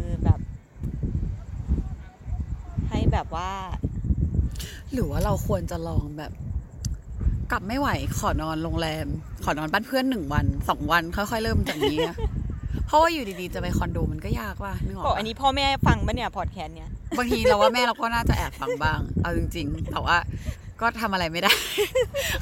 [0.00, 0.40] มอแบบ
[2.88, 3.52] ให้แบบว่า
[4.92, 6.32] หรือว่าเราควรจะลองแบบ
[7.50, 9.06] กลับไม่ไหวขอนอนโรงแรม
[9.44, 12.16] ขอนอนบ้านเพื่อนหนึ่งวันสองวันค่อยๆเริ่มจากนี้อะ
[12.86, 20.16] เพราะว่าอยู่ดีๆจะไปคอนโดมันก็ยากว่ะนึกออกบอกปะ อันนี้พ่อแม่ฟังปะเนี่ยพอดแคสต์เนี่ย บางทีเราว่าแม่เราก็น่าจะแอบฟังบ้าง เอาจริงๆ แต่ว่า
[20.80, 21.52] ก็ทำอะไรไม่ได้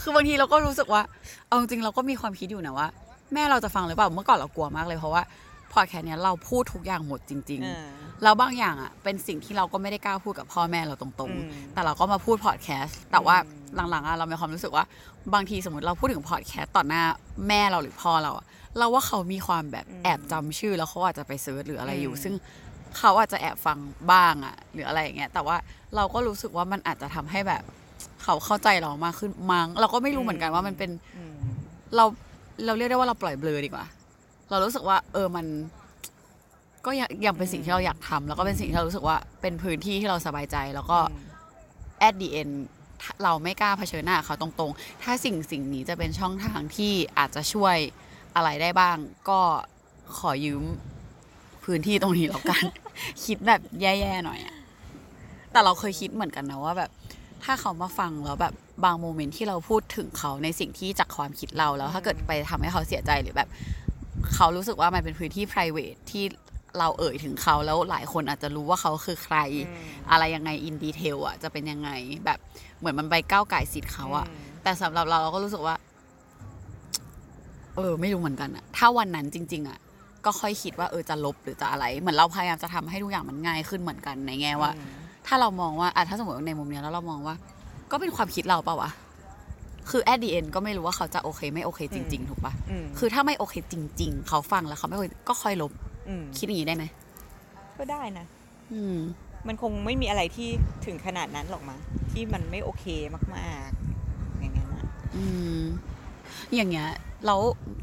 [0.02, 1.02] คือบางทีเราก็รู้สึกว่า
[1.46, 2.88] เอาจริงๆเราก็มีความคิดอยู่นะว่า
[3.34, 5.22] แม่เราจะฟังหรือเปล่า เมื่อก่อนเรากลัวมากเลยเพราะว่า
[5.72, 13.50] พอดแคสต์เนี้ยเราพูดทุกอย่างหมดจริงเออๆ แล้วบางอย่างอะเป็นสิ่งที่เราก็ไม่ได้กล้าพูดกับพ่อแม่เราตรงอืมๆแต่เราก็มาพูดพอดแคสต์แต่ว่าอื
[13.84, 14.84] มหลังๆอะเรามีความรู้สึกว่า
[15.34, 17.02] บางทีสมมติเราพูดถึงพอดแคสต์ต่อหน้า
[17.48, 18.46] แม่เราหรือพ่อเราอะ
[18.78, 22.34] เราว่าเขามีความแบบแอบจำชื่อแล้วเขาอาจจะไปเซิร์ชหรืออะไรอยู่ ซึ่ง
[22.98, 23.78] เขาอาจจะแอบฟัง
[24.12, 25.56] บ้างอะหรืออะไรอย่างเงี้ยแต่ว่า
[25.96, 27.62] เราก็รู้สึกว่ามันอาจจะทำให้แบบ
[28.22, 31.36] เขาเข้าใจเรามากขึ้นมั้งเราก็ไม่รู้เหมือนกันว่ามันเป็นอืม
[31.96, 32.04] เรา
[32.64, 33.84] เราเรียกได้ว่าเราปล่อยเบลอดีกว่า
[34.50, 35.46] เรารู้สึกว่า เออมัน
[36.86, 40.98] ก็ยังยังเป็นสิ่งที่เราอยากทำแล้วก็เป็นสิ่งที่เรารู้สึกว่าเป็นพื้นที่ที่เราสบายใจแล้วก็
[42.08, 42.54] at the end
[43.22, 47.76] เราไม่กล้าเผชิญหน้ากับเขาตรงๆ ถ้าสิ่งสิ่งนี้จะเป็นช่องทางที่อาจจะช่วย
[48.36, 48.96] อะไรได้บ้าง
[49.28, 49.40] ก็
[50.18, 50.62] ขอยืม
[51.64, 52.64] พื้นที่ตรงนี้แล้วกัน
[53.24, 54.54] คิดแบบแย่ๆหน่อยอะ
[55.52, 56.90] แต่เราเคยคิดเหมือนกันนะว่าแบบ
[57.44, 63.48] ถ้าเขามาฟังแล้วแบบบางโมเมนต์ที่เราพูดถึงเขาในสิ่งที่จากความคิดเราแล้ว ถ้าเกิดไปทำให้เขาเสียใจหรือแบบ
[64.34, 66.24] เขารู้สึกว่ามันเป็นพื้นที่ p r i v a t ที่
[66.78, 69.36] เราเอ่ยถึงเขาแล้วหลายคนอาจจะรู้ว่าเขาคือใคร
[69.68, 71.90] อืมอะไรยังไงอินดีเทลอะจะเป็นยังไง
[72.24, 72.38] แบบ
[72.78, 74.26] เหมือนมันไปก้าวไก่สิทธิ์เขาอะ
[74.62, 75.76] แต่สำหรับเราเราก็รู้สึกว่า
[77.76, 79.78] เออ ไม่รู้เหมือนกันอะถ้าวันนั้นจริง ๆอะ
[80.24, 84.86] ก็ค่อยคิดว่าเออจะลบหรือจะอะไร เหมือนเราพยายามจะทำให้ทุกอย่างมันง่ายขึ้นเหมือนกันในแง่ว่าอืม
[85.26, 87.34] ถ้าเรามองว่าอะถ้าสมมติว่าในมุมเนี้ยแล้วเรามองว่า
[87.90, 88.90] ก็เป็นความคิดเราเปล่าวะ
[89.90, 95.72] คือ at the end ก็ไม่รู้ว่าเขาจะโอเคไม่โอเคจริง ๆ ถูกปะอืมคือถ้าไม่โอเคจริง ๆ เขาฟังแล้วเขาไม่โอเคก็ค่อยลบ
[96.20, 96.84] มคิดอย่างนี้ได้ไหม
[97.78, 98.26] ก็ได้นะ
[98.72, 98.98] อืม
[99.46, 100.48] มันคงไม่มีอะไรที่
[100.86, 101.80] ถึงขนาดนั้นหรอกมั้ง
[102.12, 105.24] ที่มันไม่โอเคมากๆ อย่างนั้นนะอื
[105.58, 105.62] ม
[106.54, 106.88] อย่างเงี้ย
[107.26, 107.40] แล้ว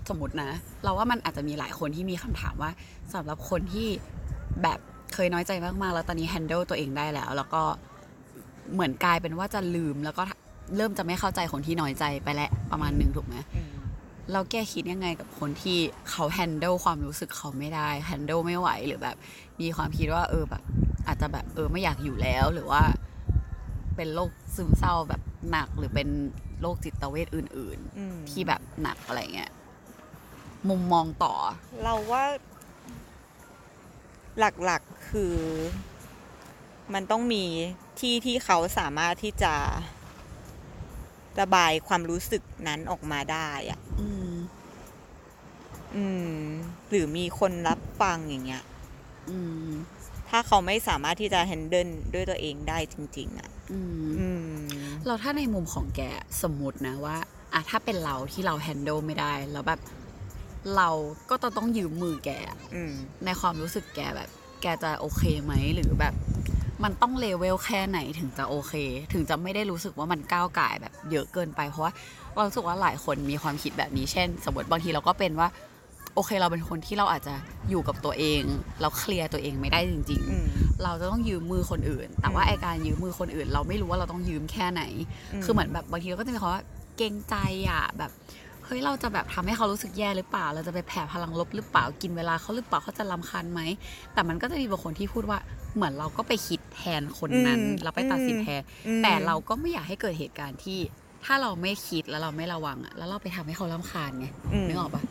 [0.10, 0.50] สมมตินะ
[0.84, 2.72] เราว่ามันอาจจะมีหลายคนที่มีคำถามว่า
[3.14, 3.88] สำหรับคนที่
[4.64, 4.80] แบบ
[5.14, 7.62] เคยน้อยใจมากๆ แล้วตอนนี้ handle ตัวเองได้แล้ว แล้วก็
[8.74, 10.24] เหมือนกลายเป็นว่าจะลืมแล้วก็
[10.76, 13.75] เริ่มจะไม่เข้าใจคนที่น้อยใจไปแล้วประมาณหนึ่งถูกไหม อืม
[14.32, 15.78] เราแก้คิดยังไงกับคนที่
[16.10, 19.18] เขา handle ความรู้สึกเขาไม่ได้ handle ไม่ไหวหรือแบบ
[19.62, 20.64] มีความคิดว่า เออแบบ
[21.08, 22.84] อาจจะแบบเออไม่อยากอยู่แล้วหรือว่า
[23.96, 26.10] เป็นโรคซึมเศร้าแบบหนักหรือเป็น
[26.62, 29.52] โรคจิตเวชอื่น อืม ๆ ที่แบบหนักอะไรเงี้ย
[30.70, 31.34] มุมมองต่อ
[31.84, 32.24] เราว่า
[34.40, 35.36] หลักๆคือ
[36.94, 37.44] มันต้องมี
[38.00, 39.54] ที่ที่เขาสามารถที่จะ
[41.42, 44.14] ระบายความรู้สึกนั้นออกมาได้อะอืม
[45.96, 46.38] อืม
[46.90, 48.64] หรือมีคนรับฟังอย่างเงี้ย
[49.30, 49.70] อืม
[50.30, 54.46] ถ้าเขาไม่สามารถที่จะ handle ด้วยตัวเองได้จริง ๆ อะ อืม อืม
[55.06, 56.02] เราถ้าในมุมของแก
[56.44, 57.18] สมมตินะว่า
[57.54, 59.80] อะถ้าเป็นเราที่เรา handle ไม่ได้ แล้วแบบ
[60.78, 60.90] เรา
[61.30, 62.94] ก็ต้องต้องยืมมือแกอะอืม
[63.26, 64.30] ในความรู้สึกแกแบบ
[64.62, 66.14] แกจะโอเคไหมหรือแบบ
[66.84, 68.74] มันต้องเลเวลแค่ไหนถึงจะโอเค
[69.14, 71.94] ถึงจะไม่ได้รู้สึกว่ามันก้าวไก่ายแบบเยอะเกินไปเพราะว่า
[72.34, 75.48] เรารู้สึกว่าหลายคนมีความคิดแบบนี้เช่น สมมติบางทีเราก็เป็นว่า
[76.15, 77.34] โอเคเราเป็นคนที่เราอาจจะ
[77.69, 78.41] อยู่กับตัวเอง
[78.82, 84.84] เราเคลียร์ตัวเองไม่ได้จริงอืมๆเราจะต้องยืมมือคนอื่น แต่ว่าอืมไอการยืมมือคนอื่น เราไม่รู้ว่าเราต้องยืมแค่ไหน
[85.43, 86.63] คือเหมือนแบบบางทีเราก็จะมีคำว่า
[86.97, 87.36] เกรงใจ
[87.69, 88.12] อะแบบ
[88.65, 93.62] เฮ้ยเราจะแบบทำให้เขารู้สึกแย่หรือเปล่า เราจะไปแผ่พลังลบหรือเปล่ากินเวลาเขาหรือเปล่าเขาจะรำคาญไหม
[94.13, 95.39] แต่มันก็จะมีบางคนที่พูดว่า
[95.75, 100.80] เหมือนเราก็ไปคิดแทนคนนั้นอืมเราไปตัดสินแทนอืมแต่เราก็ไม่อยากให้เกิดเหตุการณ์ที่
[101.25, 104.28] ถ้าเราไม่คิดแล้วเราไม่ระวังอะแล้วเราไปทำให้เขารำคาญไง
[104.63, 105.04] มนึกออกปะ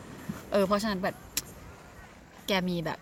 [0.54, 1.16] เออเพราะฉะนั้นแบบ
[2.46, 2.98] แกมีแบบ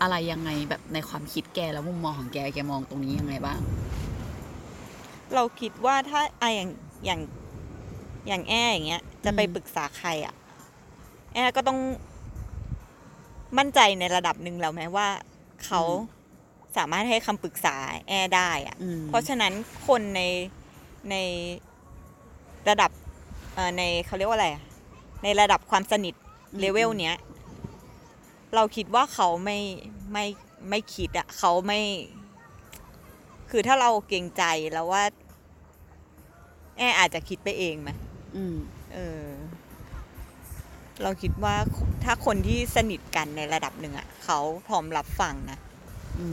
[0.00, 3.58] อะไรยังไงแบบในความคิดแกแล้วมุมมองของแกแกมองตรงนี้ยังไงบ้าง
[5.34, 6.70] เราคิดว่าถ้าไอะอย่าง
[7.04, 7.20] อย่าง
[8.28, 10.34] อย่างแออย่างเงี้ย จะไปอืมปรึกษาใครอะ
[11.34, 11.78] แอก็ต้อง
[13.58, 15.08] มั่นใจในระดับหนึ่งแล้วไหมว่า
[15.64, 15.80] เขา
[16.76, 17.76] สามารถให้คำปรึกษา
[18.08, 19.52] แอได้อะอืมเพราะฉะนั้น
[19.86, 20.20] คนใน
[21.10, 21.16] ใน
[22.68, 22.90] ระดับ
[23.54, 24.62] เอ่อในเขาเรียกว่าอะไรอะ
[25.22, 27.16] ในระดับความสนิทอืม เลเวลเนี้ย
[28.54, 29.58] เราคิดว่าเขาไม่
[30.12, 30.24] ไม่
[30.68, 31.80] ไม่คิดอะเขาไม่
[33.50, 35.04] คือถ้าเราเกรงใจแล้วว่า
[36.78, 37.90] แออาจจะคิดไปเองไหม
[38.36, 38.56] อืม
[38.92, 39.26] เออ
[41.02, 41.54] เราคิดว่า
[42.04, 45.58] ถ้าคนที่สนิทกันในระดับหนึ่งอะเขาพร้อมรับฟังนะ
[46.18, 46.26] อื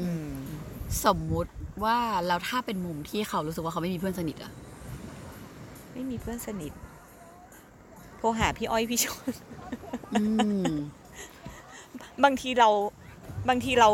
[0.00, 0.32] อืมม
[1.04, 1.52] สมมุติ
[1.84, 4.52] ว่าแล้วถ้าเป็นมุมที่เขารู้สึกว่าเขาไม่มีเพื่อนสนิทอะ
[5.92, 9.32] ไม่มีเพื่อนสนิทโทรหาพี่อ้อยพี่ชน
[10.20, 10.24] อื
[10.72, 10.74] ม
[12.24, 12.68] บางทีเรา
[13.48, 13.90] บางทีเรา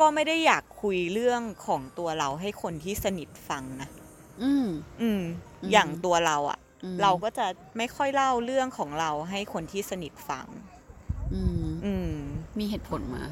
[0.00, 3.88] ก็ไม่ได้อยากคุยเรื่องของตัวเราให้คนที่สนิทฟังนะ
[4.42, 4.66] อืม
[5.00, 5.20] อืม
[5.62, 10.46] อืมอย่างตัวเราอะอืมเราก็จะไม่ค่อยเล่าเรื่องของเราให้คนที่สนิทฟัง
[11.34, 12.12] อืม อืม
[12.58, 13.24] มีเหตุผลมา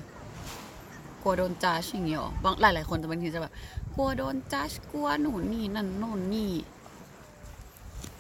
[1.23, 3.53] กลัวโดนจัดอย่างเงี้ยหรอบางหลายหลาย ๆ คนจะบางทีจะแบบ
[3.95, 6.53] กลัวโดนจัดกลัวหนูนนี่นั่นโน่นนี่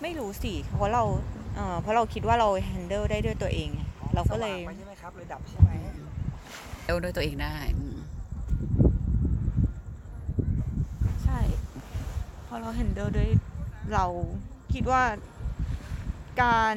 [0.03, 1.05] ไม่รู้สิเพราะเรา
[1.55, 3.81] เออเพราะเราคิดว่าเรา handle ได้ด้วยตัวเองไง
[4.15, 5.71] เราก็เลย สว่างไปใช่ไหมครับเลยดับใช่ไหม
[6.85, 7.97] เอลด้วยตัวเองได้อืม
[11.25, 11.39] ใช่
[12.47, 13.29] พอเรา handle ด้วย
[13.95, 14.05] เรา
[14.75, 15.03] คิดว่า
[16.43, 16.77] การ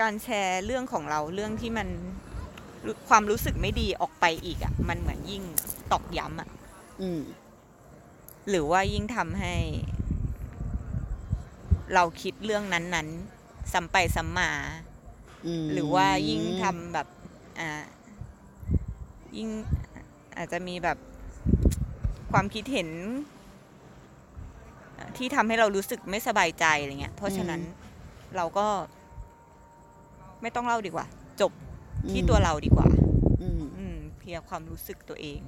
[0.00, 1.88] การแชร์เรื่องของเราเรื่องที่มัน
[2.86, 5.42] รู้ความรู้สึกไม่ดีออกไปอีกอะมันเหมือนยิ่ง
[5.92, 6.48] ตอกย้ำอะ
[7.02, 7.22] อืม
[8.48, 9.54] หรือว่ายิ่งทำให้
[11.94, 14.50] เราคิดเรื่องนั้นๆซ้ำไปซ้ำมา
[15.64, 17.08] มหรือว่ายิ่งทำแบบ
[17.60, 17.84] อ่า
[19.36, 19.48] ยิ่ง
[20.36, 20.98] อาจจะมีแบบ
[22.32, 22.88] ความคิดเห็น
[25.16, 27.60] ที่ทำให้เรารู้สึกไม่สบายใจอะไรเงี้ย เพราะฉะนั้น
[28.36, 28.66] เราก็
[30.42, 31.06] ไม่ต้องเล่าดีกว่า
[31.40, 31.52] จบ
[32.10, 32.86] ที่ตัวเราดีกว่า
[33.42, 35.40] อืมอืมเคลียร์ความรู้สึกตัวเอง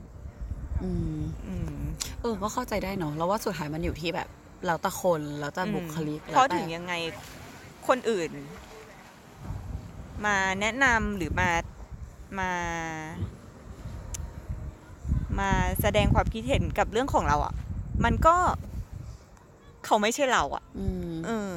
[0.84, 1.78] อืมอืม
[2.20, 4.28] เออ ก็เข้าใจได้เนาะแล้วว่าสุดท้ายมันอยู่ที่แบบ
[4.66, 6.94] เราแต่คนแล้วแต่บุคลิกเพราะแล้วแต่ถึงยังไง
[7.88, 8.30] คนอื่น
[10.24, 11.50] มาแนะนำหรือมา
[12.38, 12.50] มา
[15.38, 15.50] มา
[15.80, 17.54] แสดงความคิดเห็นกับเรื่องของเราอะ่ะ
[18.04, 18.36] มันก็
[19.84, 21.54] เขาไม่ใช่เราอะ่ะอืมเออ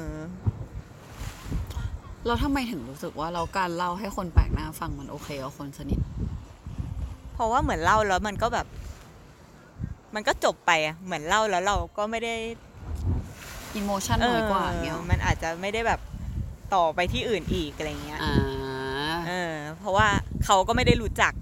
[2.26, 6.00] เราทำไมถึงรู้สึกว่าเราการเล่าให้คนแปลกหน้าฟังมันโอเคกับคนสนิท
[7.32, 8.66] เพราะว่าเหมือนเล่าแล้วมันก็แบบ
[10.14, 12.34] มันก็จบไปอะเหมือนเล่าแล้วเราก็ไม่ได้
[13.76, 16.00] อิโมชันน้อยกว่าอย่างเงี้ยเออมันอาจจะไม่ได้แบบ
[16.74, 18.34] ต่อไปที่อื่นอีกอะไรเงี้ยอ่า
[19.28, 20.08] เออเพราะว่า
[20.44, 21.32] เขาก็ไม่ได้รู้จัก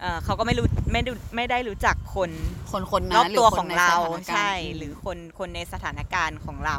[0.00, 2.30] เออเขาก็ไม่รู้ไม่ได้ไม่ได้รู้จักคน
[2.70, 6.78] คนคนรนั้อนบหรือตัวคนของในเราสถานการณ์ใช่ หรือคนคนในสถานการณ์ของเรา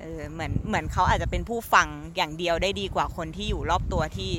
[0.00, 4.30] เออเหมือนเหมือนเขาอาจจะเป็นผู้ฟังอย่างเดียวได้ดีกว่าคนที่อยู่รอบตัวที่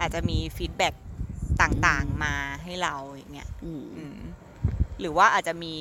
[0.00, 0.94] อาจจะมีฟีดแบ็ก
[1.62, 2.34] ต่างๆมา
[2.64, 4.18] ให้เราอย่างเงี้ยอืมอืม
[5.00, 5.74] หรือว่าอาจจะมี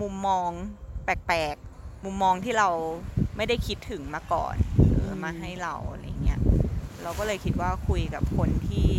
[0.00, 0.50] มุมมอง
[1.26, 2.68] แปลกๆ มุมมองที่เรา
[3.36, 4.54] ไม่ได้คิดถึงมาก่อน
[4.96, 6.40] เออมาให้เราอะไรเงี้ย
[7.02, 8.90] เราก็เลยคิดว่าคุยกับคนที่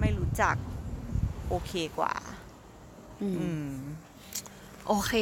[0.00, 0.56] ไม่รู้จัก
[1.48, 2.14] โอเคกว่า
[3.22, 3.66] อืมอืม
[4.86, 5.12] โอเค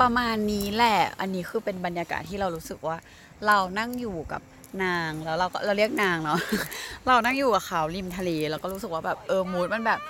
[0.00, 2.96] ประมาณนี้แหละ อันนี้คือเป็นบรรยากาศที่เรารู้สึกว่า
[3.46, 4.42] เรานั่งอยู่กับ
[4.84, 6.40] นางแล้วเราก็เราเรียกนางเนาะ
[7.06, 10.00] เรานั่งอยู่กับเขาริมทะเล แล้วก็รู้สึกว่าแบบเออมูดมันแบบ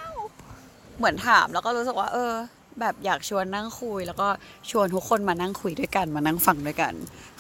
[0.99, 2.33] เหมือนถามแล้วก็รู้สึกว่า เออ
[2.81, 4.29] แบบอยากชวนนั่งคุย แล้วก็
[4.71, 6.95] ชวนทุกคนมานั่งคุยด้วยกัน มานั่งฟังด้วยกัน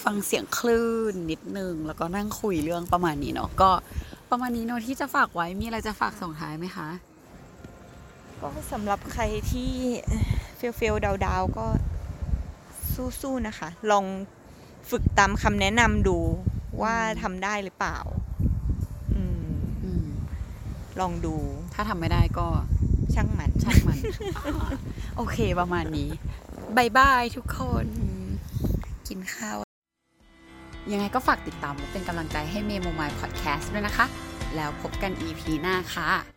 [0.05, 3.71] ฟังเสียงคลื่นนิดนึง แล้วก็นั่งคุยเรื่องประมาณนี้เนาะก็
[4.31, 6.88] ประมาณนี้เนาะที่จะฝากไว้มีอะไรจะฝากส่งท้ายไหมคะ
[8.40, 9.71] ก็สำหรับใครที่
[10.57, 11.66] fail fail down down ๆก็
[13.23, 14.05] สู้ๆนะคะ ลอง
[14.90, 16.18] ฝึกตามคำแนะนำดู
[16.83, 17.99] ว่าทำได้หรือเปล่า
[19.14, 20.07] อืมอืม
[21.01, 21.35] ลองดู
[21.75, 22.49] ถ้าทำไม่ได้ก็
[23.14, 23.98] ช่างมัน ช่างมัน
[25.16, 26.11] โอเคประมาณนี้
[26.77, 27.87] bye bye ทุกคน
[29.09, 29.59] กินข้าว
[30.92, 34.07] ยังไงก็ฝากติดตามและเป็นกำลังใจให้เมโมมายพอดแคสต์ด้วยนะคะ
[34.57, 36.32] แล้วพบกัน EP หน้าค่ะ